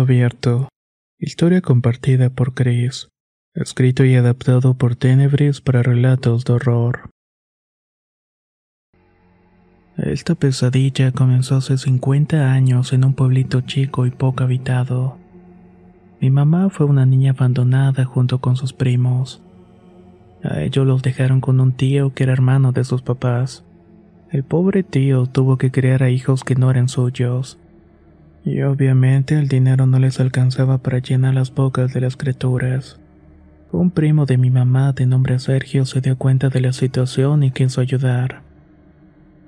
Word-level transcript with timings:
Abierto. 0.00 0.68
Historia 1.18 1.60
compartida 1.60 2.30
por 2.30 2.54
Chris. 2.54 3.08
Escrito 3.54 4.04
y 4.04 4.14
adaptado 4.14 4.74
por 4.74 4.94
Tenebris 4.94 5.60
para 5.60 5.82
relatos 5.82 6.44
de 6.44 6.52
horror. 6.52 7.10
Esta 9.96 10.36
pesadilla 10.36 11.10
comenzó 11.10 11.56
hace 11.56 11.76
50 11.76 12.52
años 12.52 12.92
en 12.92 13.04
un 13.04 13.14
pueblito 13.14 13.62
chico 13.62 14.06
y 14.06 14.12
poco 14.12 14.44
habitado. 14.44 15.18
Mi 16.20 16.30
mamá 16.30 16.70
fue 16.70 16.86
una 16.86 17.04
niña 17.04 17.32
abandonada 17.32 18.04
junto 18.04 18.40
con 18.40 18.54
sus 18.54 18.72
primos. 18.72 19.42
A 20.44 20.60
ellos 20.62 20.86
los 20.86 21.02
dejaron 21.02 21.40
con 21.40 21.58
un 21.58 21.72
tío 21.72 22.14
que 22.14 22.22
era 22.22 22.32
hermano 22.32 22.70
de 22.70 22.84
sus 22.84 23.02
papás. 23.02 23.64
El 24.30 24.44
pobre 24.44 24.84
tío 24.84 25.26
tuvo 25.26 25.58
que 25.58 25.72
criar 25.72 26.04
a 26.04 26.10
hijos 26.10 26.44
que 26.44 26.54
no 26.54 26.70
eran 26.70 26.88
suyos. 26.88 27.58
Y 28.44 28.62
obviamente 28.62 29.38
el 29.38 29.48
dinero 29.48 29.86
no 29.86 29.98
les 29.98 30.20
alcanzaba 30.20 30.78
para 30.78 30.98
llenar 30.98 31.34
las 31.34 31.54
bocas 31.54 31.92
de 31.92 32.00
las 32.00 32.16
criaturas. 32.16 32.98
Un 33.70 33.90
primo 33.90 34.24
de 34.24 34.38
mi 34.38 34.50
mamá 34.50 34.92
de 34.92 35.04
nombre 35.04 35.38
Sergio 35.38 35.84
se 35.84 36.00
dio 36.00 36.16
cuenta 36.16 36.48
de 36.48 36.62
la 36.62 36.72
situación 36.72 37.42
y 37.42 37.50
quiso 37.50 37.82
ayudar. 37.82 38.42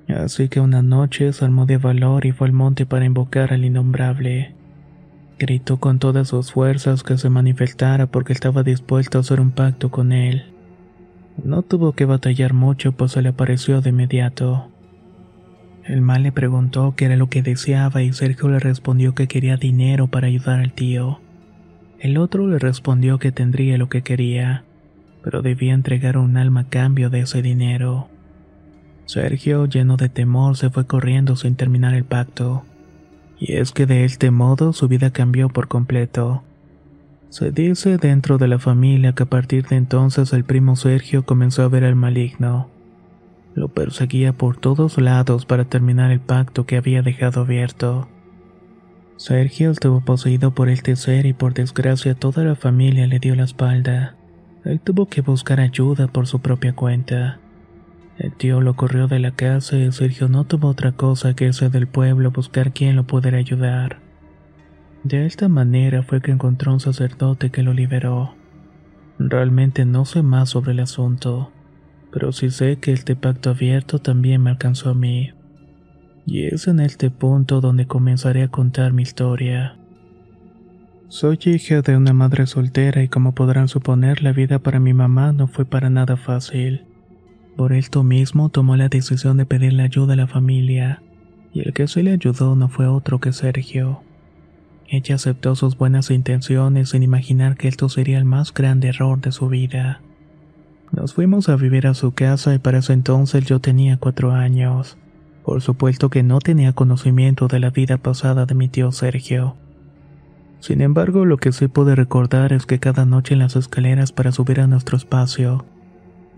Así 0.07 0.49
que 0.49 0.59
una 0.59 0.81
noche 0.81 1.31
se 1.33 1.45
armó 1.45 1.65
de 1.65 1.77
valor 1.77 2.25
y 2.25 2.31
fue 2.31 2.47
al 2.47 2.53
monte 2.53 2.85
para 2.85 3.05
invocar 3.05 3.53
al 3.53 3.65
innombrable. 3.65 4.53
Gritó 5.39 5.77
con 5.77 5.97
todas 5.97 6.27
sus 6.27 6.51
fuerzas 6.51 7.01
que 7.01 7.17
se 7.17 7.29
manifestara 7.29 8.05
porque 8.05 8.33
estaba 8.33 8.61
dispuesto 8.61 9.17
a 9.17 9.21
hacer 9.21 9.41
un 9.41 9.51
pacto 9.51 9.89
con 9.89 10.11
él. 10.11 10.43
No 11.43 11.63
tuvo 11.63 11.93
que 11.93 12.05
batallar 12.05 12.53
mucho 12.53 12.91
pues 12.91 13.13
se 13.13 13.23
le 13.23 13.29
apareció 13.29 13.81
de 13.81 13.89
inmediato. 13.89 14.67
El 15.91 15.99
mal 15.99 16.23
le 16.23 16.31
preguntó 16.31 16.93
qué 16.95 17.03
era 17.03 17.17
lo 17.17 17.27
que 17.27 17.41
deseaba 17.41 18.01
y 18.01 18.13
Sergio 18.13 18.47
le 18.47 18.59
respondió 18.59 19.13
que 19.13 19.27
quería 19.27 19.57
dinero 19.57 20.07
para 20.07 20.27
ayudar 20.27 20.61
al 20.61 20.71
tío. 20.71 21.19
El 21.99 22.17
otro 22.17 22.47
le 22.47 22.59
respondió 22.59 23.19
que 23.19 23.33
tendría 23.33 23.77
lo 23.77 23.89
que 23.89 24.01
quería, 24.01 24.63
pero 25.21 25.41
debía 25.41 25.73
entregar 25.73 26.15
un 26.15 26.37
alma 26.37 26.61
a 26.61 26.69
cambio 26.69 27.09
de 27.09 27.19
ese 27.19 27.41
dinero. 27.41 28.07
Sergio, 29.05 29.65
lleno 29.65 29.97
de 29.97 30.07
temor, 30.07 30.55
se 30.55 30.69
fue 30.69 30.87
corriendo 30.87 31.35
sin 31.35 31.57
terminar 31.57 31.93
el 31.93 32.05
pacto. 32.05 32.63
Y 33.37 33.55
es 33.55 33.73
que 33.73 33.85
de 33.85 34.05
este 34.05 34.31
modo 34.31 34.71
su 34.71 34.87
vida 34.87 35.11
cambió 35.11 35.49
por 35.49 35.67
completo. 35.67 36.41
Se 37.27 37.51
dice 37.51 37.97
dentro 37.97 38.37
de 38.37 38.47
la 38.47 38.59
familia 38.59 39.11
que 39.11 39.23
a 39.23 39.29
partir 39.29 39.67
de 39.67 39.75
entonces 39.75 40.31
el 40.31 40.45
primo 40.45 40.77
Sergio 40.77 41.25
comenzó 41.25 41.63
a 41.63 41.67
ver 41.67 41.83
al 41.83 41.97
maligno. 41.97 42.69
Lo 43.53 43.67
perseguía 43.67 44.31
por 44.33 44.57
todos 44.57 44.97
lados 44.97 45.45
para 45.45 45.65
terminar 45.65 46.11
el 46.11 46.21
pacto 46.21 46.65
que 46.65 46.77
había 46.77 47.01
dejado 47.01 47.41
abierto. 47.41 48.07
Sergio 49.17 49.71
estuvo 49.71 50.01
poseído 50.01 50.51
por 50.51 50.69
este 50.69 50.95
ser 50.95 51.25
y 51.25 51.33
por 51.33 51.53
desgracia 51.53 52.15
toda 52.15 52.43
la 52.43 52.55
familia 52.55 53.07
le 53.07 53.19
dio 53.19 53.35
la 53.35 53.43
espalda. 53.43 54.15
Él 54.63 54.79
tuvo 54.79 55.07
que 55.07 55.21
buscar 55.21 55.59
ayuda 55.59 56.07
por 56.07 56.27
su 56.27 56.39
propia 56.39 56.73
cuenta. 56.73 57.39
El 58.17 58.33
tío 58.33 58.61
lo 58.61 58.75
corrió 58.75 59.07
de 59.07 59.19
la 59.19 59.31
casa 59.31 59.77
y 59.77 59.91
Sergio 59.91 60.29
no 60.29 60.45
tuvo 60.45 60.69
otra 60.69 60.93
cosa 60.93 61.35
que 61.35 61.45
irse 61.45 61.69
del 61.69 61.87
pueblo 61.87 62.29
a 62.29 62.31
buscar 62.31 62.71
quien 62.71 62.95
lo 62.95 63.05
pudiera 63.05 63.37
ayudar. 63.37 63.99
De 65.03 65.25
esta 65.25 65.49
manera 65.49 66.03
fue 66.03 66.21
que 66.21 66.31
encontró 66.31 66.71
un 66.71 66.79
sacerdote 66.79 67.49
que 67.49 67.63
lo 67.63 67.73
liberó. 67.73 68.35
Realmente 69.19 69.83
no 69.83 70.05
sé 70.05 70.21
más 70.21 70.49
sobre 70.49 70.71
el 70.71 70.79
asunto 70.79 71.51
pero 72.11 72.31
sí 72.31 72.49
sé 72.49 72.77
que 72.77 72.91
este 72.91 73.15
pacto 73.15 73.51
abierto 73.51 73.99
también 73.99 74.41
me 74.41 74.49
alcanzó 74.49 74.89
a 74.89 74.93
mí. 74.93 75.31
Y 76.25 76.45
es 76.45 76.67
en 76.67 76.79
este 76.79 77.09
punto 77.09 77.61
donde 77.61 77.87
comenzaré 77.87 78.43
a 78.43 78.47
contar 78.49 78.93
mi 78.93 79.03
historia. 79.03 79.77
Soy 81.07 81.37
hija 81.43 81.81
de 81.81 81.97
una 81.97 82.13
madre 82.13 82.47
soltera 82.47 83.03
y 83.03 83.09
como 83.09 83.33
podrán 83.33 83.67
suponer 83.67 84.23
la 84.23 84.31
vida 84.31 84.59
para 84.59 84.79
mi 84.79 84.93
mamá 84.93 85.33
no 85.33 85.47
fue 85.47 85.65
para 85.65 85.89
nada 85.89 86.15
fácil. 86.15 86.85
Por 87.57 87.73
esto 87.73 88.03
mismo 88.03 88.49
tomó 88.49 88.77
la 88.77 88.87
decisión 88.87 89.37
de 89.37 89.45
pedirle 89.45 89.83
ayuda 89.83 90.13
a 90.13 90.15
la 90.15 90.27
familia, 90.27 91.03
y 91.53 91.67
el 91.67 91.73
que 91.73 91.87
se 91.87 92.01
le 92.01 92.11
ayudó 92.11 92.55
no 92.55 92.69
fue 92.69 92.87
otro 92.87 93.19
que 93.19 93.33
Sergio. 93.33 94.03
Ella 94.87 95.15
aceptó 95.15 95.55
sus 95.55 95.77
buenas 95.77 96.11
intenciones 96.11 96.89
sin 96.89 97.03
imaginar 97.03 97.57
que 97.57 97.67
esto 97.67 97.89
sería 97.89 98.17
el 98.17 98.25
más 98.25 98.53
grande 98.53 98.87
error 98.87 99.19
de 99.19 99.31
su 99.31 99.49
vida. 99.49 100.01
Nos 100.91 101.13
fuimos 101.13 101.47
a 101.47 101.55
vivir 101.55 101.87
a 101.87 101.93
su 101.93 102.11
casa 102.11 102.53
y 102.53 102.59
para 102.59 102.79
ese 102.79 102.91
entonces 102.91 103.45
yo 103.45 103.59
tenía 103.59 103.95
cuatro 103.97 104.33
años. 104.33 104.97
Por 105.43 105.61
supuesto 105.61 106.09
que 106.09 106.21
no 106.21 106.39
tenía 106.39 106.73
conocimiento 106.73 107.47
de 107.47 107.59
la 107.59 107.69
vida 107.69 107.97
pasada 107.97 108.45
de 108.45 108.55
mi 108.55 108.67
tío 108.67 108.91
Sergio. 108.91 109.55
Sin 110.59 110.81
embargo, 110.81 111.25
lo 111.25 111.37
que 111.37 111.53
sí 111.53 111.67
pude 111.67 111.95
recordar 111.95 112.51
es 112.51 112.65
que 112.65 112.79
cada 112.79 113.05
noche 113.05 113.33
en 113.33 113.39
las 113.39 113.55
escaleras 113.55 114.11
para 114.11 114.31
subir 114.31 114.59
a 114.59 114.67
nuestro 114.67 114.97
espacio, 114.97 115.65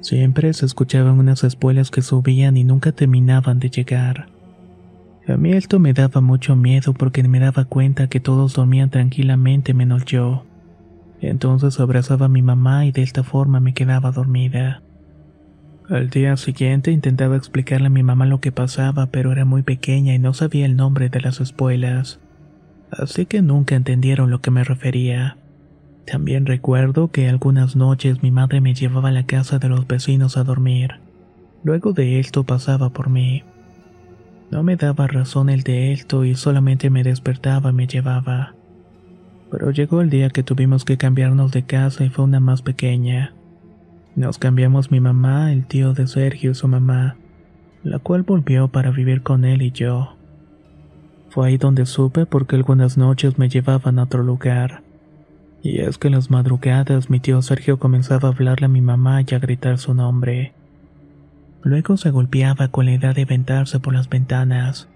siempre 0.02 0.54
se 0.54 0.66
escuchaban 0.66 1.18
unas 1.18 1.44
espuelas 1.44 1.90
que 1.90 2.02
subían 2.02 2.56
y 2.56 2.64
nunca 2.64 2.92
terminaban 2.92 3.60
de 3.60 3.70
llegar. 3.70 4.30
A 5.28 5.36
mí 5.36 5.52
esto 5.54 5.80
me 5.80 5.94
daba 5.94 6.22
mucho 6.22 6.56
miedo 6.56 6.94
porque 6.94 7.24
me 7.24 7.40
daba 7.40 7.66
cuenta 7.66 8.08
que 8.08 8.20
todos 8.20 8.54
dormían 8.54 8.92
tranquilamente 8.92 9.74
menos 9.74 10.06
yo. 10.06 10.46
Entonces 11.30 11.80
abrazaba 11.80 12.26
a 12.26 12.30
mi 12.30 12.42
mamá 12.42 12.86
y 12.86 12.92
de 12.92 13.02
esta 13.02 13.24
forma 13.24 13.62
me 13.62 13.74
quedaba 13.74 14.12
dormida. 14.12 14.82
Al 15.90 16.10
día 16.10 16.36
siguiente 16.36 16.92
intentaba 16.92 17.38
explicarle 17.38 17.88
a 17.88 17.92
mi 17.92 18.04
mamá 18.04 18.26
lo 18.26 18.42
que 18.42 18.52
pasaba, 18.52 19.06
pero 19.06 19.32
era 19.32 19.46
muy 19.46 19.64
pequeña 19.64 20.14
y 20.14 20.20
no 20.20 20.34
sabía 20.34 20.66
el 20.66 20.76
nombre 20.76 21.08
de 21.08 21.22
las 21.22 21.40
espuelas. 21.40 22.20
Así 22.92 23.26
que 23.26 23.42
nunca 23.42 23.76
entendieron 23.76 24.32
lo 24.32 24.42
que 24.42 24.52
me 24.52 24.66
refería. 24.66 25.38
También 26.06 26.46
recuerdo 26.46 27.10
que 27.10 27.30
algunas 27.30 27.78
noches 27.78 28.22
mi 28.22 28.32
madre 28.32 28.60
me 28.60 28.74
llevaba 28.74 29.08
a 29.08 29.14
la 29.14 29.26
casa 29.26 29.60
de 29.60 29.70
los 29.70 29.88
vecinos 29.88 30.36
a 30.36 30.44
dormir. 30.44 30.96
Luego 31.64 31.94
de 31.94 32.20
esto 32.20 32.44
pasaba 32.44 32.90
por 32.90 33.10
mí. 33.10 33.44
No 34.52 34.62
me 34.62 34.76
daba 34.76 35.08
razón 35.08 35.50
el 35.50 35.64
de 35.64 35.94
esto 35.94 36.26
y 36.26 36.36
solamente 36.36 36.90
me 36.90 37.04
despertaba 37.04 37.70
y 37.70 37.74
me 37.74 37.88
llevaba 37.88 38.56
pero 39.54 39.70
llegó 39.70 40.02
el 40.02 40.10
día 40.10 40.32
que 40.32 40.42
tuvimos 40.42 40.84
que 40.84 40.98
cambiarnos 40.98 41.52
de 41.52 41.62
casa 41.62 42.04
y 42.04 42.10
fue 42.10 42.26
una 42.26 42.40
más 42.40 42.64
pequeña. 42.64 43.36
Nos 44.16 44.40
cambiamos 44.40 44.90
mi 44.90 45.00
mamá, 45.00 45.54
el 45.54 45.68
tío 45.68 45.94
de 45.94 46.08
Sergio 46.08 46.50
y 46.50 46.56
su 46.56 46.68
mamá, 46.68 47.18
la 47.84 48.00
cual 48.00 48.24
volvió 48.24 48.70
para 48.70 48.90
vivir 48.90 49.22
con 49.22 49.46
él 49.46 49.62
y 49.62 49.70
yo. 49.70 50.16
Fue 51.30 51.48
ahí 51.48 51.58
donde 51.58 51.86
supe 51.86 52.26
porque 52.26 52.56
algunas 52.56 52.98
noches 52.98 53.38
me 53.38 53.48
llevaban 53.48 54.00
a 54.00 54.04
otro 54.06 54.24
lugar. 54.24 54.82
Y 55.62 55.82
es 55.82 56.00
que 56.00 56.08
en 56.08 56.16
las 56.16 56.32
madrugadas 56.32 57.12
mi 57.12 57.20
tío 57.20 57.40
Sergio 57.44 57.78
comenzaba 57.78 58.30
a 58.30 58.32
hablarle 58.32 58.66
a 58.66 58.70
mi 58.70 58.82
mamá 58.82 59.22
y 59.22 59.36
a 59.36 59.38
gritar 59.40 59.78
su 59.78 59.94
nombre. 59.94 60.54
Luego 61.62 61.96
se 61.98 62.10
golpeaba 62.10 62.70
con 62.70 62.86
la 62.86 62.94
idea 62.94 63.14
de 63.14 63.22
aventarse 63.22 63.80
por 63.80 63.94
las 63.94 64.10
ventanas. 64.10 64.90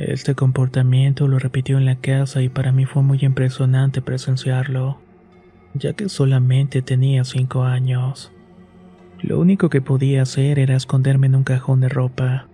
Este 0.00 0.34
comportamiento 0.34 1.28
lo 1.28 1.38
repitió 1.38 1.76
en 1.76 1.84
la 1.84 1.96
casa 1.96 2.40
y 2.40 2.48
para 2.48 2.72
mí 2.72 2.86
fue 2.86 3.02
muy 3.02 3.18
impresionante 3.20 4.00
presenciarlo, 4.00 4.98
ya 5.74 5.92
que 5.92 6.08
solamente 6.08 6.80
tenía 6.80 7.22
cinco 7.24 7.64
años. 7.64 8.32
Lo 9.20 9.38
único 9.38 9.68
que 9.68 9.82
podía 9.82 10.22
hacer 10.22 10.58
era 10.58 10.74
esconderme 10.74 11.26
en 11.26 11.34
un 11.34 11.44
cajón 11.44 11.80
de 11.80 11.90
ropa. 11.90 12.48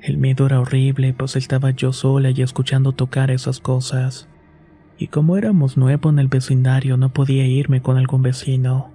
El 0.00 0.16
miedo 0.16 0.46
era 0.46 0.58
horrible, 0.58 1.12
pues 1.12 1.36
estaba 1.36 1.70
yo 1.72 1.92
sola 1.92 2.30
y 2.30 2.40
escuchando 2.40 2.92
tocar 2.92 3.30
esas 3.30 3.60
cosas. 3.60 4.26
Y 4.96 5.08
como 5.08 5.36
éramos 5.36 5.76
nuevos 5.76 6.10
en 6.10 6.18
el 6.18 6.28
vecindario, 6.28 6.96
no 6.96 7.12
podía 7.12 7.46
irme 7.46 7.82
con 7.82 7.98
algún 7.98 8.22
vecino. 8.22 8.90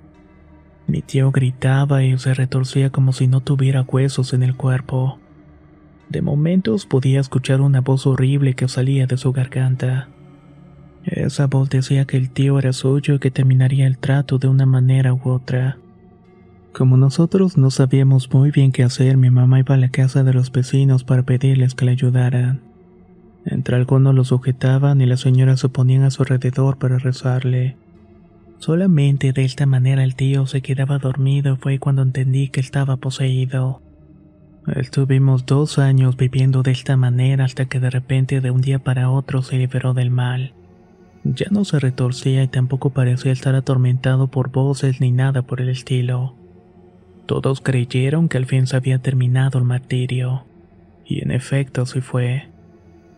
Mi 0.88 1.04
tío 1.04 1.30
gritaba 1.30 2.04
y 2.04 2.18
se 2.18 2.34
retorcía 2.34 2.90
como 2.90 3.14
si 3.14 3.28
no 3.28 3.42
tuviera 3.42 3.84
huesos 3.84 4.34
en 4.34 4.42
el 4.42 4.56
cuerpo. 4.56 5.20
De 6.12 6.22
momentos 6.22 6.86
podía 6.86 7.22
escuchar 7.22 7.62
una 7.62 7.80
voz 7.80 8.06
horrible 8.06 8.54
que 8.54 8.68
salía 8.68 9.08
de 9.08 9.16
su 9.16 9.32
garganta. 9.32 10.10
Esa 11.06 11.48
voz 11.48 11.70
decía 11.70 12.04
que 12.04 12.18
el 12.18 12.32
tío 12.32 12.60
era 12.60 12.74
suyo 12.74 13.14
y 13.14 13.20
que 13.20 13.32
terminaría 13.32 13.88
el 13.88 13.98
trato 13.98 14.38
de 14.38 14.50
una 14.50 14.66
manera 14.66 15.14
u 15.14 15.22
otra. 15.24 15.78
Como 16.74 16.98
nosotros 16.98 17.58
no 17.58 17.72
sabíamos 17.72 18.30
muy 18.34 18.52
bien 18.52 18.74
qué 18.74 18.84
hacer, 18.84 19.16
mi 19.16 19.30
mamá 19.30 19.60
iba 19.60 19.76
a 19.76 19.78
la 19.78 19.88
casa 19.88 20.26
de 20.26 20.34
los 20.34 20.52
vecinos 20.52 21.06
para 21.06 21.24
pedirles 21.24 21.76
que 21.76 21.86
le 21.86 21.92
ayudaran. 21.92 22.60
Entre 23.46 23.78
algunos 23.78 24.14
lo 24.14 24.26
sujetaban 24.26 25.00
y 25.00 25.06
las 25.06 25.22
señoras 25.22 25.62
se 25.62 25.70
ponían 25.70 26.04
a 26.04 26.12
su 26.12 26.24
alrededor 26.24 26.78
para 26.78 27.00
rezarle. 27.00 27.78
Solamente 28.58 29.32
de 29.32 29.46
esta 29.46 29.66
manera 29.66 30.04
el 30.04 30.16
tío 30.16 30.46
se 30.46 30.62
quedaba 30.62 30.98
dormido 30.98 31.54
y 31.54 31.58
fue 31.58 31.80
cuando 31.80 32.02
entendí 32.02 32.50
que 32.50 32.60
estaba 32.60 32.98
poseído. 32.98 33.82
Estuvimos 34.68 35.48
dos 35.48 35.80
años 35.80 36.18
viviendo 36.18 36.62
de 36.62 36.72
esta 36.72 36.96
manera 36.96 37.46
hasta 37.46 37.66
que 37.66 37.80
de 37.80 37.90
repente 37.90 38.42
de 38.42 38.52
un 38.52 38.62
día 38.62 38.78
para 38.78 39.10
otro 39.10 39.42
se 39.42 39.58
liberó 39.58 39.96
del 39.96 40.12
mal. 40.12 40.54
Ya 41.24 41.48
no 41.50 41.66
se 41.66 41.80
retorcía 41.80 42.44
y 42.44 42.48
tampoco 42.48 42.92
parecía 42.92 43.32
estar 43.32 43.56
atormentado 43.56 44.28
por 44.28 44.52
voces 44.52 45.02
ni 45.02 45.12
nada 45.12 45.42
por 45.42 45.62
el 45.62 45.70
estilo. 45.70 46.36
Todos 47.26 47.62
creyeron 47.62 48.30
que 48.30 48.38
al 48.38 48.46
fin 48.46 48.68
se 48.68 48.76
había 48.76 49.00
terminado 49.00 49.58
el 49.58 49.66
martirio. 49.66 50.46
Y 51.06 51.24
en 51.24 51.32
efecto 51.32 51.82
así 51.82 52.02
fue. 52.02 52.50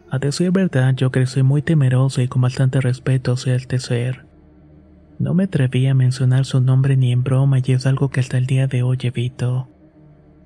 A 0.10 0.20
decir 0.20 0.52
verdad, 0.52 0.96
yo 0.96 1.12
crecí 1.12 1.44
muy 1.44 1.62
temeroso 1.62 2.22
y 2.22 2.28
con 2.28 2.42
bastante 2.42 2.80
respeto 2.80 3.34
hacia 3.34 3.56
este 3.56 3.80
ser. 3.80 4.26
No 5.20 5.34
me 5.34 5.46
atreví 5.46 5.88
a 5.88 5.94
mencionar 5.94 6.46
su 6.46 6.62
nombre 6.62 6.96
ni 6.96 7.12
en 7.12 7.24
broma 7.24 7.60
y 7.60 7.72
es 7.72 7.86
algo 7.86 8.10
que 8.10 8.20
hasta 8.22 8.38
el 8.38 8.46
día 8.46 8.68
de 8.68 8.84
hoy 8.84 8.98
evito. 9.02 9.68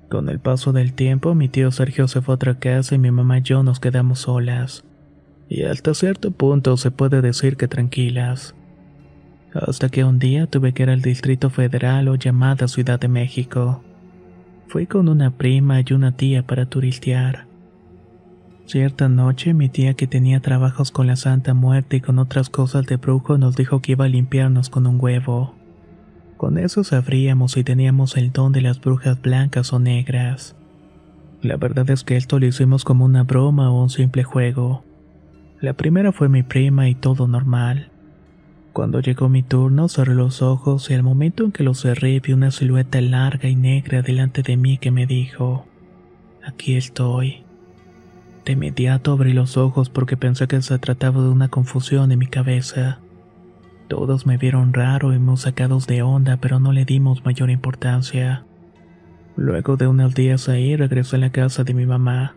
Con 0.08 0.30
el 0.30 0.38
paso 0.38 0.72
del 0.72 0.94
tiempo, 0.94 1.34
mi 1.34 1.48
tío 1.48 1.70
Sergio 1.70 2.08
se 2.08 2.22
fue 2.22 2.32
a 2.32 2.36
otra 2.36 2.58
casa 2.58 2.94
y 2.94 2.98
mi 2.98 3.10
mamá 3.10 3.38
y 3.38 3.42
yo 3.42 3.62
nos 3.62 3.78
quedamos 3.78 4.20
solas. 4.20 4.84
Y 5.48 5.64
hasta 5.64 5.92
cierto 5.92 6.30
punto 6.30 6.76
se 6.78 6.90
puede 6.90 7.20
decir 7.20 7.56
que 7.56 7.68
tranquilas. 7.68 8.54
Hasta 9.52 9.90
que 9.90 10.04
un 10.04 10.18
día 10.18 10.46
tuve 10.46 10.72
que 10.72 10.84
ir 10.84 10.90
al 10.90 11.02
Distrito 11.02 11.50
Federal 11.50 12.08
o 12.08 12.14
llamada 12.14 12.68
Ciudad 12.68 12.98
de 12.98 13.08
México. 13.08 13.82
Fui 14.66 14.86
con 14.86 15.08
una 15.08 15.30
prima 15.30 15.80
y 15.80 15.92
una 15.92 16.12
tía 16.16 16.42
para 16.42 16.66
turistear. 16.66 17.46
Cierta 18.66 19.08
noche 19.08 19.54
mi 19.54 19.70
tía 19.70 19.94
que 19.94 20.06
tenía 20.06 20.40
trabajos 20.40 20.90
con 20.90 21.06
la 21.06 21.16
Santa 21.16 21.54
Muerte 21.54 21.96
y 21.96 22.00
con 22.02 22.18
otras 22.18 22.50
cosas 22.50 22.84
de 22.86 22.96
brujo 22.96 23.38
nos 23.38 23.56
dijo 23.56 23.80
que 23.80 23.92
iba 23.92 24.04
a 24.04 24.08
limpiarnos 24.08 24.68
con 24.68 24.86
un 24.86 25.00
huevo. 25.00 25.54
Con 26.38 26.56
eso 26.56 26.84
sabríamos 26.84 27.52
si 27.52 27.64
teníamos 27.64 28.16
el 28.16 28.30
don 28.30 28.52
de 28.52 28.60
las 28.60 28.80
brujas 28.80 29.20
blancas 29.20 29.72
o 29.72 29.80
negras. 29.80 30.54
La 31.42 31.56
verdad 31.56 31.90
es 31.90 32.04
que 32.04 32.16
esto 32.16 32.38
lo 32.38 32.46
hicimos 32.46 32.84
como 32.84 33.04
una 33.04 33.24
broma 33.24 33.72
o 33.72 33.82
un 33.82 33.90
simple 33.90 34.22
juego. 34.22 34.84
La 35.60 35.72
primera 35.72 36.12
fue 36.12 36.28
mi 36.28 36.44
prima 36.44 36.88
y 36.88 36.94
todo 36.94 37.26
normal. 37.26 37.90
Cuando 38.72 39.00
llegó 39.00 39.28
mi 39.28 39.42
turno 39.42 39.88
cerré 39.88 40.14
los 40.14 40.40
ojos 40.40 40.88
y 40.90 40.94
al 40.94 41.02
momento 41.02 41.42
en 41.42 41.50
que 41.50 41.64
los 41.64 41.80
cerré 41.80 42.20
vi 42.20 42.34
una 42.34 42.52
silueta 42.52 43.00
larga 43.00 43.48
y 43.48 43.56
negra 43.56 44.02
delante 44.02 44.42
de 44.42 44.56
mí 44.56 44.78
que 44.78 44.92
me 44.92 45.06
dijo, 45.06 45.66
aquí 46.46 46.76
estoy. 46.76 47.42
De 48.44 48.52
inmediato 48.52 49.10
abrí 49.10 49.32
los 49.32 49.56
ojos 49.56 49.90
porque 49.90 50.16
pensé 50.16 50.46
que 50.46 50.62
se 50.62 50.78
trataba 50.78 51.20
de 51.20 51.30
una 51.30 51.48
confusión 51.48 52.12
en 52.12 52.20
mi 52.20 52.28
cabeza. 52.28 53.00
Todos 53.88 54.26
me 54.26 54.36
vieron 54.36 54.74
raro 54.74 55.14
y 55.14 55.18
muy 55.18 55.38
sacados 55.38 55.86
de 55.86 56.02
onda, 56.02 56.36
pero 56.36 56.60
no 56.60 56.72
le 56.72 56.84
dimos 56.84 57.24
mayor 57.24 57.48
importancia. 57.48 58.44
Luego 59.34 59.76
de 59.76 59.86
unos 59.86 60.14
días 60.14 60.48
ahí 60.50 60.76
regresé 60.76 61.16
a 61.16 61.20
la 61.20 61.30
casa 61.30 61.64
de 61.64 61.72
mi 61.72 61.86
mamá. 61.86 62.34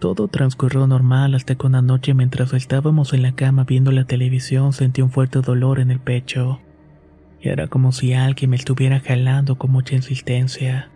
Todo 0.00 0.28
transcurrió 0.28 0.86
normal 0.86 1.34
hasta 1.34 1.54
que 1.54 1.66
una 1.66 1.80
noche 1.80 2.12
mientras 2.12 2.52
estábamos 2.52 3.14
en 3.14 3.22
la 3.22 3.32
cama 3.32 3.64
viendo 3.64 3.90
la 3.90 4.04
televisión 4.04 4.72
sentí 4.72 5.00
un 5.00 5.10
fuerte 5.10 5.40
dolor 5.40 5.80
en 5.80 5.90
el 5.90 6.00
pecho. 6.00 6.60
Era 7.40 7.68
como 7.68 7.92
si 7.92 8.12
alguien 8.12 8.50
me 8.50 8.56
estuviera 8.56 9.00
jalando 9.00 9.56
con 9.56 9.70
mucha 9.70 9.94
insistencia. 9.94 10.90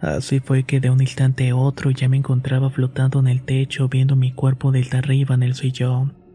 Así 0.00 0.40
fue 0.40 0.64
que 0.64 0.80
de 0.80 0.90
un 0.90 1.00
instante 1.02 1.50
a 1.50 1.56
otro 1.56 1.90
ya 1.90 2.08
me 2.08 2.16
encontraba 2.16 2.70
flotando 2.70 3.20
en 3.20 3.28
el 3.28 3.42
techo 3.42 3.88
viendo 3.88 4.16
mi 4.16 4.32
cuerpo 4.32 4.72
desde 4.72 4.98
arriba 4.98 5.34
en 5.34 5.42
el 5.42 5.54
sillón. 5.54 6.25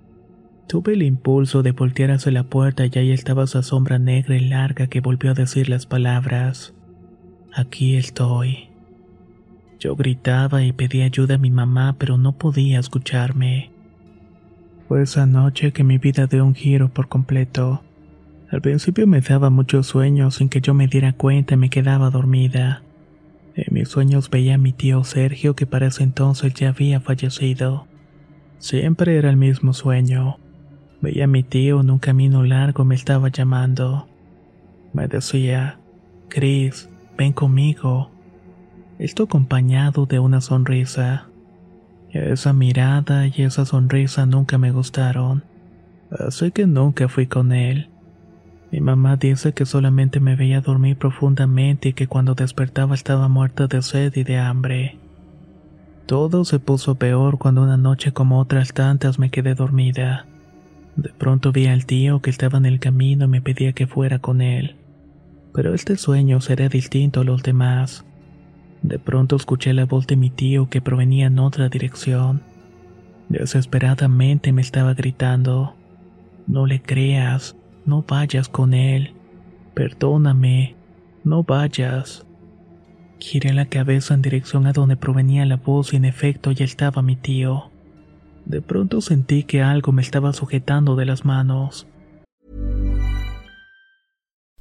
Tuve 0.68 0.94
el 0.94 1.04
impulso 1.04 1.64
de 1.64 1.72
voltear 1.72 2.12
hacia 2.12 2.32
la 2.32 2.44
puerta 2.44 2.86
y 2.86 2.92
ahí 2.98 3.12
estaba 3.12 3.44
esa 3.44 3.62
sombra 3.62 4.00
negra 4.00 4.38
y 4.38 4.48
larga 4.48 4.88
que 4.88 5.02
volvió 5.02 5.32
a 5.32 5.34
decir 5.34 5.68
las 5.68 5.86
palabras. 5.86 6.74
Aquí 7.54 7.96
estoy. 7.96 8.70
Yo 9.80 9.96
gritaba 9.96 10.64
y 10.64 10.72
pedía 10.72 11.06
ayuda 11.06 11.36
a 11.36 11.40
mi 11.40 11.52
mamá, 11.52 11.96
pero 11.98 12.18
no 12.18 12.34
podía 12.34 12.80
escucharme. 12.80 13.72
Fue 14.88 15.02
esa 15.02 15.26
noche 15.26 15.74
que 15.74 15.84
mi 15.84 15.98
vida 15.98 16.28
dio 16.28 16.46
un 16.46 16.54
giro 16.54 16.90
por 16.90 17.08
completo. 17.08 17.82
Al 18.52 18.62
principio 18.62 19.08
me 19.08 19.22
daba 19.22 19.50
mucho 19.50 19.82
sueño 19.82 20.30
sin 20.30 20.50
que 20.50 20.62
yo 20.62 20.74
me 20.74 20.88
diera 20.88 21.14
cuenta 21.14 21.56
y 21.56 21.58
me 21.58 21.70
quedaba 21.70 22.10
dormida. 22.10 22.84
En 23.56 23.74
mis 23.74 23.90
sueños 23.90 24.30
veía 24.30 24.56
a 24.56 24.58
mi 24.58 24.72
tío 24.72 25.04
Sergio 25.04 25.56
que 25.56 25.66
para 25.66 25.88
ese 25.88 26.04
entonces 26.04 26.54
ya 26.54 26.70
había 26.70 27.00
fallecido. 27.00 27.88
Siempre 28.60 29.18
era 29.18 29.30
el 29.30 29.38
mismo 29.38 29.74
sueño. 29.74 30.38
Veía 31.02 31.26
a 31.26 31.28
mi 31.28 31.44
tío 31.44 31.82
en 31.82 31.90
un 31.90 32.00
camino 32.00 32.44
largo 32.44 32.86
me 32.86 32.96
estaba 32.96 33.30
llamando. 33.30 34.08
Me 34.94 35.08
decía, 35.08 35.80
Chris, 36.30 36.90
ven 37.18 37.34
conmigo 37.34 38.12
esto 39.02 39.24
acompañado 39.24 40.06
de 40.06 40.20
una 40.20 40.42
sonrisa. 40.42 41.26
Esa 42.12 42.54
mirada 42.54 43.26
y 43.26 43.42
esa 43.42 43.66
sonrisa 43.66 44.28
nunca 44.28 44.60
me 44.60 44.72
gustaron, 44.72 45.44
así 46.12 46.52
que 46.52 46.68
nunca 46.68 47.10
fui 47.10 47.26
con 47.26 47.52
él. 47.52 47.90
Mi 48.72 48.80
mamá 48.80 49.16
dice 49.16 49.54
que 49.54 49.66
solamente 49.66 50.20
me 50.20 50.36
veía 50.36 50.62
dormir 50.62 51.00
profundamente 51.00 51.90
y 51.90 51.94
que 51.94 52.06
cuando 52.06 52.36
despertaba 52.36 52.94
estaba 52.94 53.28
muerta 53.28 53.66
de 53.66 53.82
sed 53.82 54.16
y 54.16 54.24
de 54.24 54.38
hambre. 54.38 55.00
Todo 56.06 56.46
se 56.46 56.60
puso 56.60 56.94
peor 56.94 57.40
cuando 57.40 57.64
una 57.64 57.78
noche 57.78 58.12
como 58.12 58.40
otras 58.40 58.72
tantas 58.72 59.18
me 59.18 59.32
quedé 59.32 59.56
dormida. 59.56 60.28
De 60.96 61.10
pronto 61.10 61.52
vi 61.52 61.68
al 61.68 61.86
tío 61.86 62.22
que 62.22 62.30
estaba 62.30 62.58
en 62.58 62.66
el 62.66 62.80
camino 62.80 63.26
y 63.26 63.28
me 63.28 63.42
pedía 63.42 63.74
que 63.74 63.88
fuera 63.88 64.20
con 64.20 64.42
él. 64.42 64.76
Pero 65.54 65.74
este 65.74 65.98
sueño 65.98 66.42
sería 66.42 66.70
distinto 66.70 67.22
a 67.22 67.24
los 67.24 67.44
demás. 67.44 68.06
De 68.82 69.00
pronto 69.00 69.36
escuché 69.36 69.74
la 69.74 69.86
voz 69.86 70.08
de 70.08 70.16
mi 70.16 70.30
tío 70.30 70.70
que 70.70 70.82
provenía 70.82 71.28
en 71.28 71.40
otra 71.40 71.70
dirección. 71.70 72.42
Desesperadamente 73.30 74.52
me 74.52 74.62
estaba 74.62 74.94
gritando, 74.94 75.76
No 76.48 76.66
le 76.66 76.82
creas, 76.82 77.56
no 77.86 78.04
vayas 78.08 78.50
con 78.50 78.74
él, 78.74 79.14
perdóname, 79.74 80.76
no 81.24 81.44
vayas. 81.44 82.26
Giré 83.20 83.54
la 83.54 83.68
cabeza 83.68 84.16
en 84.16 84.22
dirección 84.22 84.66
a 84.66 84.74
donde 84.74 84.98
provenía 84.98 85.46
la 85.46 85.58
voz 85.58 85.94
y 85.94 85.98
en 85.98 86.06
efecto 86.06 86.52
ya 86.52 86.66
estaba 86.66 87.02
mi 87.02 87.16
tío. 87.16 87.71
De 88.46 88.62
pronto 88.62 89.02
sentí 89.02 89.44
que 89.44 89.62
algo 89.62 89.92
me 89.92 90.02
estaba 90.02 90.34
sujetando 90.34 90.96
de 90.96 91.06
las 91.06 91.26
manos. 91.26 91.86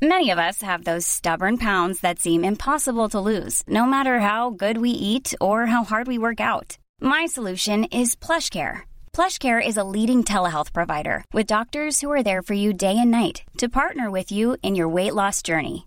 Many 0.02 0.30
of 0.30 0.38
us 0.38 0.62
have 0.62 0.84
those 0.84 1.06
stubborn 1.06 1.58
pounds 1.58 2.00
that 2.00 2.18
seem 2.18 2.42
impossible 2.42 3.10
to 3.10 3.20
lose, 3.20 3.62
no 3.68 3.84
matter 3.84 4.20
how 4.20 4.48
good 4.48 4.78
we 4.78 4.88
eat 4.88 5.34
or 5.42 5.66
how 5.66 5.84
hard 5.84 6.06
we 6.06 6.16
work 6.16 6.40
out. 6.40 6.78
My 7.02 7.26
solution 7.26 7.84
is 7.84 8.16
PlushCare. 8.16 8.88
PlushCare 9.12 9.60
is 9.60 9.76
a 9.76 9.84
leading 9.84 10.24
telehealth 10.24 10.72
provider 10.72 11.22
with 11.34 11.46
doctors 11.46 12.00
who 12.00 12.10
are 12.10 12.22
there 12.22 12.40
for 12.40 12.54
you 12.54 12.72
day 12.72 12.96
and 12.96 13.10
night 13.10 13.42
to 13.58 13.68
partner 13.68 14.10
with 14.10 14.32
you 14.32 14.56
in 14.62 14.74
your 14.74 14.88
weight 14.88 15.14
loss 15.14 15.42
journey. 15.42 15.86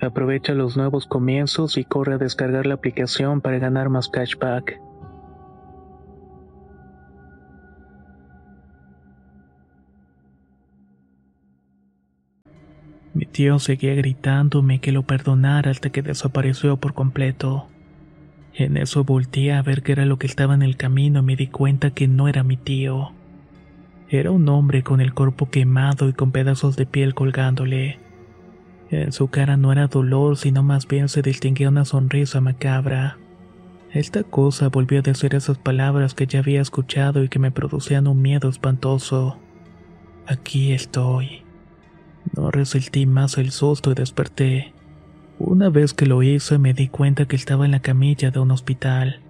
Aprovecha 0.00 0.54
los 0.54 0.76
nuevos 0.76 1.06
comienzos 1.06 1.76
y 1.76 1.84
corre 1.84 2.14
a 2.14 2.18
descargar 2.18 2.66
la 2.66 2.74
aplicación 2.74 3.40
para 3.40 3.58
ganar 3.58 3.88
más 3.88 4.08
cashback. 4.08 4.80
Mi 13.12 13.26
tío 13.26 13.58
seguía 13.58 13.96
gritándome 13.96 14.80
que 14.80 14.92
lo 14.92 15.02
perdonara 15.02 15.72
hasta 15.72 15.90
que 15.90 16.02
desapareció 16.02 16.76
por 16.76 16.94
completo. 16.94 17.66
En 18.54 18.76
eso 18.76 19.02
volteé 19.02 19.52
a 19.52 19.62
ver 19.62 19.82
qué 19.82 19.92
era 19.92 20.04
lo 20.04 20.18
que 20.18 20.28
estaba 20.28 20.54
en 20.54 20.62
el 20.62 20.76
camino 20.76 21.18
y 21.18 21.22
me 21.22 21.34
di 21.34 21.48
cuenta 21.48 21.90
que 21.90 22.06
no 22.06 22.28
era 22.28 22.44
mi 22.44 22.56
tío. 22.56 23.10
Era 24.08 24.30
un 24.30 24.48
hombre 24.48 24.84
con 24.84 25.00
el 25.00 25.14
cuerpo 25.14 25.50
quemado 25.50 26.08
y 26.08 26.12
con 26.12 26.30
pedazos 26.30 26.76
de 26.76 26.86
piel 26.86 27.14
colgándole. 27.14 27.98
En 28.90 29.12
su 29.12 29.28
cara 29.28 29.56
no 29.56 29.70
era 29.72 29.86
dolor, 29.86 30.36
sino 30.36 30.62
más 30.62 30.88
bien 30.88 31.08
se 31.08 31.22
distinguía 31.22 31.68
una 31.68 31.84
sonrisa 31.84 32.40
macabra. 32.40 33.18
Esta 33.92 34.22
cosa 34.22 34.68
volvió 34.68 34.98
a 34.98 35.02
decir 35.02 35.34
esas 35.34 35.58
palabras 35.58 36.14
que 36.14 36.26
ya 36.26 36.40
había 36.40 36.60
escuchado 36.60 37.22
y 37.22 37.28
que 37.28 37.38
me 37.38 37.50
producían 37.50 38.06
un 38.06 38.20
miedo 38.20 38.48
espantoso. 38.48 39.38
Aquí 40.26 40.72
estoy. 40.72 41.42
No 42.34 42.50
resistí 42.50 43.06
más 43.06 43.38
el 43.38 43.50
susto 43.50 43.90
y 43.90 43.94
desperté. 43.94 44.74
Una 45.38 45.70
vez 45.70 45.94
que 45.94 46.06
lo 46.06 46.22
hice 46.22 46.58
me 46.58 46.74
di 46.74 46.88
cuenta 46.88 47.26
que 47.26 47.36
estaba 47.36 47.64
en 47.64 47.70
la 47.70 47.80
camilla 47.80 48.30
de 48.30 48.40
un 48.40 48.50
hospital. 48.50 49.20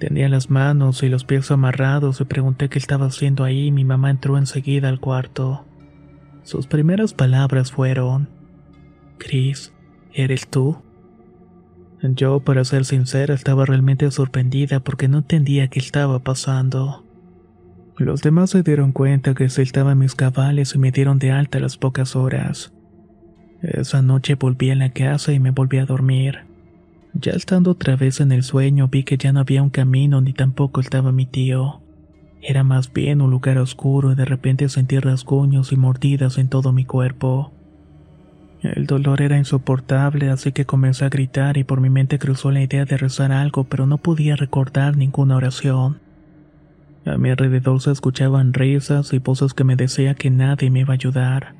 Tenía 0.00 0.28
las 0.28 0.50
manos 0.50 1.02
y 1.02 1.08
los 1.08 1.24
pies 1.24 1.50
amarrados 1.50 2.20
y 2.20 2.24
pregunté 2.24 2.68
qué 2.68 2.78
estaba 2.78 3.06
haciendo 3.06 3.44
ahí 3.44 3.66
y 3.66 3.72
mi 3.72 3.84
mamá 3.84 4.10
entró 4.10 4.38
enseguida 4.38 4.88
al 4.88 5.00
cuarto. 5.00 5.64
Sus 6.42 6.66
primeras 6.66 7.14
palabras 7.14 7.70
fueron, 7.70 8.28
Chris, 9.18 9.72
¿eres 10.12 10.48
tú? 10.48 10.76
Yo, 12.02 12.40
para 12.40 12.64
ser 12.64 12.84
sincera, 12.84 13.34
estaba 13.34 13.64
realmente 13.64 14.10
sorprendida 14.10 14.80
porque 14.80 15.08
no 15.08 15.18
entendía 15.18 15.68
qué 15.68 15.78
estaba 15.78 16.18
pasando. 16.18 17.04
Los 17.96 18.22
demás 18.22 18.50
se 18.50 18.62
dieron 18.62 18.92
cuenta 18.92 19.34
que 19.34 19.48
se 19.48 19.64
mis 19.94 20.14
cabales 20.14 20.74
y 20.74 20.78
me 20.78 20.90
dieron 20.90 21.18
de 21.18 21.30
alta 21.30 21.58
a 21.58 21.60
las 21.60 21.78
pocas 21.78 22.16
horas. 22.16 22.74
Esa 23.62 24.02
noche 24.02 24.34
volví 24.34 24.70
a 24.70 24.74
la 24.74 24.90
casa 24.90 25.32
y 25.32 25.40
me 25.40 25.52
volví 25.52 25.78
a 25.78 25.86
dormir. 25.86 26.40
Ya 27.14 27.32
estando 27.32 27.70
otra 27.70 27.96
vez 27.96 28.20
en 28.20 28.32
el 28.32 28.42
sueño 28.42 28.88
vi 28.88 29.04
que 29.04 29.16
ya 29.16 29.32
no 29.32 29.40
había 29.40 29.62
un 29.62 29.70
camino 29.70 30.20
ni 30.20 30.32
tampoco 30.32 30.80
estaba 30.80 31.12
mi 31.12 31.24
tío. 31.24 31.80
Era 32.42 32.64
más 32.64 32.92
bien 32.92 33.22
un 33.22 33.30
lugar 33.30 33.56
oscuro 33.56 34.12
y 34.12 34.16
de 34.16 34.24
repente 34.26 34.68
sentí 34.68 34.98
rasguños 34.98 35.72
y 35.72 35.76
mordidas 35.76 36.36
en 36.36 36.48
todo 36.48 36.72
mi 36.72 36.84
cuerpo. 36.84 37.52
El 38.64 38.86
dolor 38.86 39.20
era 39.20 39.36
insoportable, 39.36 40.30
así 40.30 40.52
que 40.52 40.64
comencé 40.64 41.04
a 41.04 41.10
gritar 41.10 41.58
y 41.58 41.64
por 41.64 41.82
mi 41.82 41.90
mente 41.90 42.18
cruzó 42.18 42.50
la 42.50 42.62
idea 42.62 42.86
de 42.86 42.96
rezar 42.96 43.30
algo, 43.30 43.64
pero 43.64 43.86
no 43.86 43.98
podía 43.98 44.36
recordar 44.36 44.96
ninguna 44.96 45.36
oración. 45.36 46.00
A 47.04 47.18
mi 47.18 47.28
alrededor 47.28 47.82
se 47.82 47.90
escuchaban 47.90 48.54
risas 48.54 49.12
y 49.12 49.18
voces 49.18 49.52
que 49.52 49.64
me 49.64 49.76
decían 49.76 50.14
que 50.14 50.30
nadie 50.30 50.70
me 50.70 50.80
iba 50.80 50.92
a 50.92 50.94
ayudar. 50.94 51.54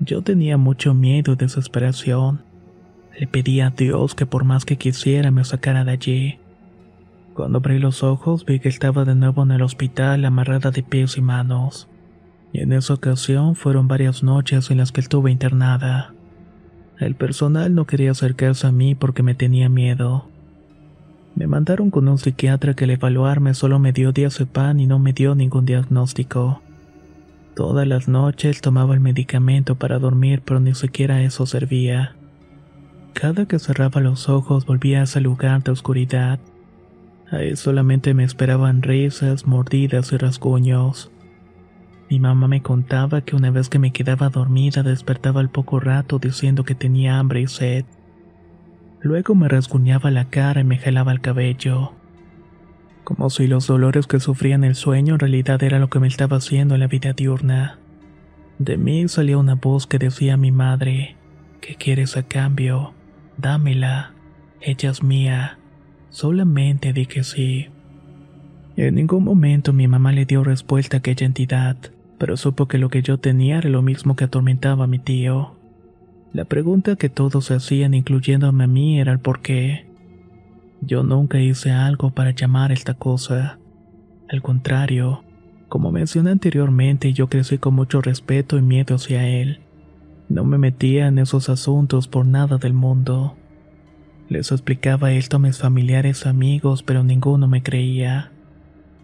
Yo 0.00 0.22
tenía 0.22 0.56
mucho 0.56 0.94
miedo 0.94 1.34
y 1.34 1.36
desesperación. 1.36 2.42
Le 3.16 3.28
pedí 3.28 3.60
a 3.60 3.70
Dios 3.70 4.16
que 4.16 4.26
por 4.26 4.42
más 4.42 4.64
que 4.64 4.76
quisiera 4.76 5.30
me 5.30 5.44
sacara 5.44 5.84
de 5.84 5.92
allí. 5.92 6.38
Cuando 7.34 7.58
abrí 7.58 7.78
los 7.78 8.02
ojos 8.02 8.44
vi 8.44 8.58
que 8.58 8.68
estaba 8.68 9.04
de 9.04 9.14
nuevo 9.14 9.44
en 9.44 9.52
el 9.52 9.62
hospital 9.62 10.24
amarrada 10.24 10.72
de 10.72 10.82
pies 10.82 11.16
y 11.16 11.20
manos. 11.20 11.88
Y 12.52 12.62
en 12.62 12.72
esa 12.72 12.94
ocasión 12.94 13.54
fueron 13.54 13.86
varias 13.86 14.24
noches 14.24 14.72
en 14.72 14.78
las 14.78 14.90
que 14.90 15.00
estuve 15.00 15.30
internada. 15.30 16.14
El 17.02 17.16
personal 17.16 17.74
no 17.74 17.84
quería 17.84 18.12
acercarse 18.12 18.66
a 18.66 18.72
mí 18.72 18.94
porque 18.94 19.24
me 19.24 19.34
tenía 19.34 19.68
miedo. 19.68 20.28
Me 21.34 21.46
mandaron 21.46 21.90
con 21.90 22.08
un 22.08 22.18
psiquiatra 22.18 22.74
que 22.74 22.84
al 22.84 22.90
evaluarme 22.90 23.54
solo 23.54 23.78
me 23.78 23.92
dio 23.92 24.12
diazepam 24.12 24.78
y 24.78 24.86
no 24.86 24.98
me 24.98 25.12
dio 25.12 25.34
ningún 25.34 25.66
diagnóstico. 25.66 26.62
Todas 27.56 27.86
las 27.86 28.08
noches 28.08 28.60
tomaba 28.60 28.94
el 28.94 29.00
medicamento 29.00 29.74
para 29.74 29.98
dormir, 29.98 30.42
pero 30.44 30.60
ni 30.60 30.74
siquiera 30.74 31.22
eso 31.22 31.44
servía. 31.44 32.14
Cada 33.14 33.46
que 33.46 33.58
cerraba 33.58 34.00
los 34.00 34.28
ojos 34.28 34.64
volvía 34.64 35.00
a 35.00 35.04
ese 35.04 35.20
lugar 35.20 35.62
de 35.62 35.72
oscuridad. 35.72 36.38
Ahí 37.30 37.56
solamente 37.56 38.14
me 38.14 38.24
esperaban 38.24 38.82
risas, 38.82 39.46
mordidas 39.46 40.12
y 40.12 40.16
rasguños. 40.16 41.11
Mi 42.12 42.20
mamá 42.20 42.46
me 42.46 42.60
contaba 42.60 43.22
que 43.22 43.34
una 43.34 43.50
vez 43.50 43.70
que 43.70 43.78
me 43.78 43.90
quedaba 43.90 44.28
dormida 44.28 44.82
despertaba 44.82 45.40
al 45.40 45.48
poco 45.48 45.80
rato 45.80 46.18
diciendo 46.18 46.62
que 46.62 46.74
tenía 46.74 47.18
hambre 47.18 47.40
y 47.40 47.46
sed. 47.46 47.86
Luego 49.00 49.34
me 49.34 49.48
rasguñaba 49.48 50.10
la 50.10 50.26
cara 50.26 50.60
y 50.60 50.64
me 50.64 50.76
jalaba 50.76 51.12
el 51.12 51.22
cabello 51.22 51.94
como 53.02 53.30
si 53.30 53.46
los 53.46 53.66
dolores 53.66 54.06
que 54.06 54.20
sufría 54.20 54.54
en 54.54 54.64
el 54.64 54.74
sueño 54.74 55.14
en 55.14 55.20
realidad 55.20 55.62
era 55.62 55.78
lo 55.78 55.88
que 55.88 56.00
me 56.00 56.06
estaba 56.06 56.36
haciendo 56.36 56.74
en 56.74 56.80
la 56.80 56.86
vida 56.86 57.14
diurna. 57.14 57.78
De 58.58 58.76
mí 58.76 59.08
salía 59.08 59.38
una 59.38 59.54
voz 59.54 59.86
que 59.86 59.98
decía 59.98 60.34
a 60.34 60.36
mi 60.36 60.52
madre, 60.52 61.16
¿qué 61.62 61.76
quieres 61.76 62.18
a 62.18 62.24
cambio? 62.24 62.92
Dámela, 63.38 64.12
ella 64.60 64.90
es 64.90 65.02
mía. 65.02 65.58
Solamente 66.10 66.92
dije 66.92 67.24
sí. 67.24 67.68
En 68.76 68.96
ningún 68.96 69.24
momento 69.24 69.72
mi 69.72 69.88
mamá 69.88 70.12
le 70.12 70.26
dio 70.26 70.44
respuesta 70.44 70.96
a 70.96 71.00
aquella 71.00 71.26
entidad, 71.26 71.76
pero 72.22 72.36
supo 72.36 72.68
que 72.68 72.78
lo 72.78 72.88
que 72.88 73.02
yo 73.02 73.18
tenía 73.18 73.58
era 73.58 73.68
lo 73.68 73.82
mismo 73.82 74.14
que 74.14 74.22
atormentaba 74.22 74.84
a 74.84 74.86
mi 74.86 75.00
tío. 75.00 75.56
La 76.32 76.44
pregunta 76.44 76.94
que 76.94 77.08
todos 77.08 77.46
se 77.46 77.54
hacían, 77.54 77.94
incluyéndome 77.94 78.62
a 78.62 78.68
mí, 78.68 79.00
era 79.00 79.10
el 79.10 79.18
por 79.18 79.42
qué. 79.42 79.90
Yo 80.80 81.02
nunca 81.02 81.40
hice 81.40 81.72
algo 81.72 82.10
para 82.10 82.30
llamar 82.30 82.70
esta 82.70 82.94
cosa. 82.94 83.58
Al 84.28 84.40
contrario, 84.40 85.24
como 85.68 85.90
mencioné 85.90 86.30
anteriormente, 86.30 87.12
yo 87.12 87.28
crecí 87.28 87.58
con 87.58 87.74
mucho 87.74 88.00
respeto 88.00 88.56
y 88.56 88.62
miedo 88.62 88.94
hacia 88.94 89.26
él. 89.26 89.58
No 90.28 90.44
me 90.44 90.58
metía 90.58 91.08
en 91.08 91.18
esos 91.18 91.48
asuntos 91.48 92.06
por 92.06 92.24
nada 92.24 92.56
del 92.56 92.72
mundo. 92.72 93.34
Les 94.28 94.52
explicaba 94.52 95.10
esto 95.10 95.38
a 95.38 95.40
mis 95.40 95.58
familiares 95.58 96.24
amigos, 96.24 96.84
pero 96.84 97.02
ninguno 97.02 97.48
me 97.48 97.64
creía. 97.64 98.31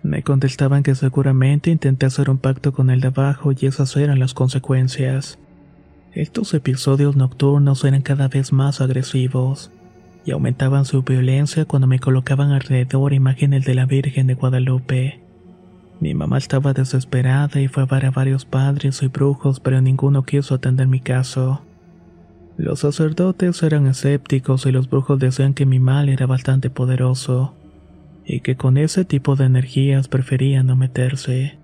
Me 0.03 0.23
contestaban 0.23 0.83
que 0.83 0.95
seguramente 0.95 1.71
intenté 1.71 2.07
hacer 2.07 2.31
un 2.31 2.39
pacto 2.39 2.73
con 2.73 2.91
el 2.91 3.01
de 3.01 3.09
abajo 3.09 3.53
y 3.53 3.67
esas 3.67 3.97
eran 3.97 4.19
las 4.19 4.33
consecuencias. 4.33 5.39
Estos 6.13 6.55
episodios 6.55 7.17
nocturnos 7.17 7.85
eran 7.85 8.03
cada 8.03 8.29
vez 8.29 8.53
más 8.53 8.81
agresivos 8.81 9.71
y 10.25 10.31
aumentaban 10.31 10.85
su 10.85 11.03
violencia 11.03 11.65
cuando 11.65 11.87
me 11.87 11.99
colocaban 11.99 12.53
alrededor 12.53 13.13
imágenes 13.13 13.65
de 13.65 13.75
la 13.75 13.87
Virgen 13.87 14.27
de 14.27 14.35
Guadalupe. 14.35 15.21
Mi 16.01 16.15
mamá 16.15 16.39
estaba 16.39 16.75
desesperada 16.75 17.61
y 17.61 17.67
fue 17.67 17.83
a 17.83 17.87
ver 17.87 18.07
a 18.07 18.11
varios 18.11 18.45
padres 18.45 19.03
y 19.03 19.09
brujos, 19.09 19.59
pero 19.59 19.81
ninguno 19.81 20.23
quiso 20.23 20.55
atender 20.55 20.87
mi 20.87 21.01
caso. 21.01 21.63
Los 22.57 22.81
sacerdotes 22.81 23.63
eran 23.63 23.87
escépticos 23.87 24.65
y 24.67 24.73
los 24.73 24.89
brujos 24.89 25.19
decían 25.19 25.55
que 25.55 25.67
mi 25.67 25.81
mal 25.81 26.09
era 26.09 26.27
bastante 26.27 26.71
poderoso 26.71 27.55
y 28.29 28.41
que 28.41 28.57
con 28.57 28.77
ese 28.77 29.07
tipo 29.07 29.37
de 29.37 29.47
energías 29.47 30.07
preferían 30.07 30.67
no 30.67 30.77
meterse. 30.77 31.59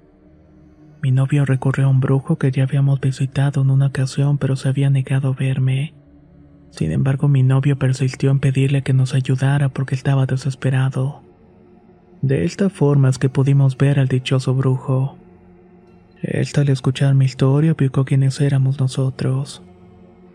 Mi 1.03 1.11
novio 1.13 1.45
recurrió 1.45 1.87
a 1.87 1.91
un 1.91 2.01
brujo 2.01 2.39
que 2.39 2.51
ya 2.51 2.63
habíamos 2.63 3.01
visitado 3.01 3.61
en 3.61 3.71
una 3.71 3.89
ocasión 3.89 4.39
pero 4.39 4.57
se 4.57 4.71
había 4.71 4.89
negado 4.89 5.29
a 5.29 5.33
verme. 5.33 5.93
Sin 6.71 6.91
embargo, 6.91 7.29
mi 7.29 7.43
novio 7.43 7.79
persistió 7.79 8.31
en 8.31 8.41
pedirle 8.41 8.83
que 8.83 8.95
nos 8.95 9.13
ayudara 9.15 9.69
porque 9.69 9.95
estaba 9.95 10.25
desesperado. 10.25 11.23
De 12.23 12.45
esta 12.45 12.71
forma 12.71 13.11
es 13.11 13.19
que 13.19 13.29
pudimos 13.29 13.77
ver 13.77 14.01
al 14.01 14.09
dichoso 14.09 14.55
brujo. 14.55 15.19
Él 16.23 16.49
al 16.57 16.71
escuchar 16.71 17.15
mi 17.15 17.27
historia 17.27 17.73
ubicó 17.79 18.07
quiénes 18.07 18.41
éramos 18.41 18.81
nosotros. 18.81 19.63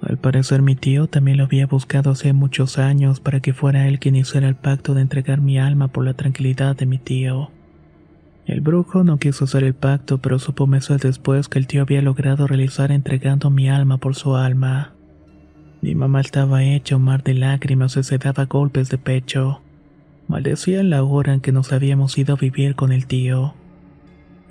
Al 0.01 0.17
parecer 0.17 0.61
mi 0.61 0.75
tío 0.75 1.07
también 1.07 1.37
lo 1.37 1.43
había 1.43 1.67
buscado 1.67 2.11
hace 2.11 2.31
muchos 2.33 2.77
años 2.77 3.19
para 3.19 3.41
que 3.41 3.53
fuera 3.53 3.87
él 3.87 3.99
quien 3.99 4.15
hiciera 4.15 4.47
el 4.47 4.55
pacto 4.55 4.93
de 4.93 5.01
entregar 5.01 5.41
mi 5.41 5.59
alma 5.59 5.89
por 5.89 6.05
la 6.05 6.13
tranquilidad 6.13 6.75
de 6.75 6.85
mi 6.85 6.97
tío. 6.97 7.51
El 8.45 8.61
brujo 8.61 9.03
no 9.03 9.19
quiso 9.19 9.43
hacer 9.43 9.63
el 9.63 9.75
pacto, 9.75 10.17
pero 10.17 10.39
supo 10.39 10.65
meses 10.65 11.01
después 11.01 11.49
que 11.49 11.59
el 11.59 11.67
tío 11.67 11.83
había 11.83 12.01
logrado 12.01 12.47
realizar 12.47 12.91
entregando 12.91 13.51
mi 13.51 13.69
alma 13.69 13.97
por 13.97 14.15
su 14.15 14.35
alma. 14.35 14.93
Mi 15.81 15.95
mamá 15.95 16.21
estaba 16.21 16.63
hecha 16.63 16.95
un 16.95 17.03
mar 17.03 17.23
de 17.23 17.35
lágrimas 17.35 17.95
y 17.95 18.03
se 18.03 18.17
daba 18.17 18.45
golpes 18.45 18.89
de 18.89 18.97
pecho. 18.97 19.61
Maldecía 20.27 20.81
la 20.83 21.03
hora 21.03 21.33
en 21.33 21.41
que 21.41 21.51
nos 21.51 21.71
habíamos 21.71 22.17
ido 22.17 22.35
a 22.35 22.37
vivir 22.37 22.75
con 22.75 22.91
el 22.91 23.05
tío. 23.05 23.53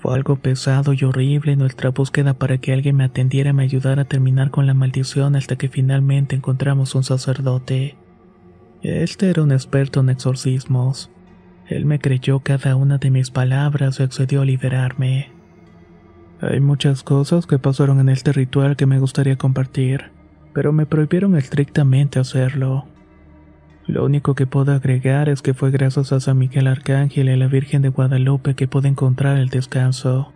Fue 0.01 0.15
algo 0.15 0.37
pesado 0.37 0.93
y 0.93 1.03
horrible 1.03 1.57
nuestra 1.57 1.91
búsqueda 1.91 2.35
para 2.35 2.59
que 2.59 2.73
alguien 2.73 2.97
me 2.97 3.05
atendiera 3.05 3.51
y 3.51 3.53
me 3.53 3.65
ayudara 3.65 4.03
a 4.03 4.05
terminar 4.05 4.51
con 4.51 4.67
la 4.67 4.75
maldición 4.75 5.35
hasta 5.35 5.57
que 5.57 5.69
finalmente 5.69 6.37
encontramos 6.37 6.95
un 6.95 7.03
sacerdote. 7.03 7.97
Este 8.83 9.29
era 9.29 9.43
un 9.43 9.51
experto 9.51 10.01
en 10.01 10.11
exorcismos. 10.11 11.11
Él 11.67 11.85
me 11.85 11.99
creyó 11.99 12.41
cada 12.41 12.77
una 12.77 12.99
de 12.99 13.11
mis 13.11 13.31
palabras 13.31 13.99
y 13.99 14.05
accedió 14.05 14.43
a 14.43 14.45
liberarme. 14.45 15.33
Hay 16.41 16.61
muchas 16.61 17.03
cosas 17.03 17.47
que 17.47 17.59
pasaron 17.59 17.99
en 17.99 18.09
este 18.09 18.33
ritual 18.33 18.77
que 18.77 18.87
me 18.87 19.01
gustaría 19.01 19.37
compartir, 19.37 20.13
pero 20.55 20.73
me 20.73 20.87
prohibieron 20.87 21.37
estrictamente 21.37 22.21
hacerlo. 22.21 22.87
Lo 23.89 24.05
único 24.05 24.35
que 24.35 24.47
puedo 24.47 24.73
agregar 24.73 25.31
es 25.31 25.41
que 25.41 25.55
fue 25.55 25.71
gracias 25.71 26.13
a 26.13 26.21
San 26.21 26.37
Miguel 26.37 26.67
Arcángel 26.67 27.31
y 27.31 27.33
a 27.33 27.37
la 27.39 27.47
Virgen 27.47 27.81
de 27.81 27.89
Guadalupe 27.89 28.55
que 28.55 28.69
pude 28.69 28.89
encontrar 28.89 29.39
el 29.39 29.49
descanso. 29.49 30.35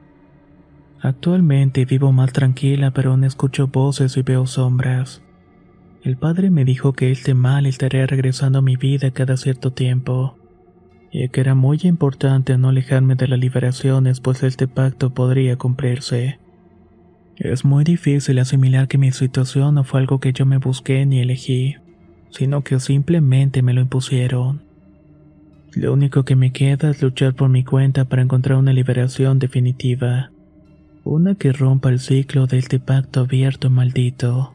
Actualmente 1.03 1.85
vivo 1.85 2.13
más 2.13 2.33
tranquila, 2.33 2.93
pero 2.93 3.11
aún 3.11 3.25
escucho 3.25 3.69
voces 3.69 4.17
y 4.17 4.23
veo 4.23 4.47
sombras. 4.47 5.23
El 6.03 6.17
padre 6.17 6.49
me 6.49 6.65
dijo 6.65 6.95
que 6.95 7.11
este 7.11 7.35
mal 7.35 7.67
estaría 7.67 8.07
regresando 8.07 8.61
a 8.61 8.63
mi 8.63 8.77
vida 8.77 9.11
cada 9.11 9.37
cierto 9.37 9.71
tiempo, 9.71 10.39
y 11.11 11.29
que 11.29 11.43
era 11.43 11.55
muy 11.55 11.79
importante 11.83 12.57
no 12.57 12.71
alejarme 12.71 13.17
de 13.17 13.29
las 13.29 13.39
liberaciones, 13.39 14.21
pues 14.21 14.43
este 14.45 14.67
pacto 14.67 15.13
podría 15.13 15.57
cumplirse. 15.57 16.39
Es 17.37 17.67
muy 17.67 17.85
difícil 17.85 18.39
asimilar 18.39 18.89
que 18.89 18.97
mi 18.97 19.13
situación 19.13 19.75
no 19.75 19.85
fue 19.85 20.01
algo 20.01 20.21
que 20.21 20.33
yo 20.33 20.47
me 20.47 20.57
busqué 20.57 21.05
ni 21.05 21.21
elegí 21.21 21.77
sino 22.33 22.63
que 22.63 22.81
simplemente 22.81 23.63
me 23.63 23.73
lo 23.73 23.81
impusieron. 23.81 24.63
Lo 25.75 25.93
único 25.93 26.25
que 26.25 26.37
me 26.37 26.53
queda 26.53 26.91
es 26.91 27.01
luchar 27.03 27.35
por 27.35 27.49
mi 27.49 27.65
cuenta 27.65 28.05
para 28.05 28.23
encontrar 28.23 28.59
una 28.59 28.73
liberación 28.73 29.39
definitiva, 29.39 30.31
una 31.05 31.35
que 31.35 31.53
rompa 31.53 31.89
el 31.89 31.99
ciclo 31.99 32.47
de 32.47 32.59
este 32.59 32.79
pacto 32.79 33.21
abierto 33.21 33.69
y 33.69 33.71
maldito. 33.71 34.55